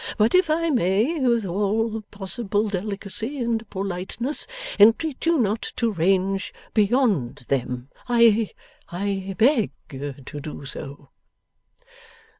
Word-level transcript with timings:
But 0.17 0.33
if 0.33 0.49
I 0.49 0.71
may, 0.71 1.19
with 1.19 1.45
all 1.45 2.01
possible 2.09 2.67
delicacy 2.69 3.37
and 3.37 3.69
politeness, 3.69 4.47
entreat 4.79 5.27
you 5.27 5.37
not 5.37 5.61
to 5.75 5.91
range 5.91 6.51
beyond 6.73 7.45
them, 7.49 7.87
I 8.09 8.49
I 8.91 9.35
beg 9.37 9.73
to 9.89 10.39
do 10.39 10.65
so. 10.65 11.11